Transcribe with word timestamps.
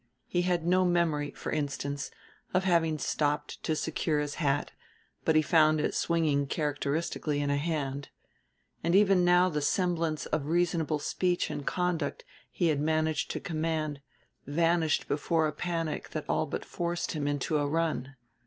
He 0.25 0.41
had 0.41 0.65
no 0.65 0.83
memory, 0.83 1.29
for 1.29 1.51
instance, 1.51 2.09
of 2.55 2.63
having 2.63 2.97
stopped 2.97 3.61
to 3.61 3.75
secure 3.75 4.19
his 4.19 4.33
hat, 4.41 4.71
but 5.23 5.35
he 5.35 5.43
found 5.43 5.79
it 5.79 5.93
swinging 5.93 6.47
characteristically 6.47 7.39
in 7.39 7.51
a 7.51 7.57
hand. 7.57 8.09
And 8.83 8.95
now 8.95 8.99
even 8.99 9.25
the 9.53 9.61
semblance 9.61 10.25
of 10.25 10.47
reasonable 10.47 10.97
speech 10.97 11.51
and 11.51 11.67
conduct 11.67 12.23
he 12.49 12.69
had 12.69 12.79
managed 12.81 13.29
to 13.29 13.39
command 13.39 14.01
vanished 14.47 15.07
before 15.07 15.47
a 15.47 15.53
panic 15.53 16.09
that 16.09 16.25
all 16.27 16.47
but 16.47 16.65
forced 16.65 17.11
him 17.11 17.27
into 17.27 17.59
a 17.59 17.67
run. 17.67 18.15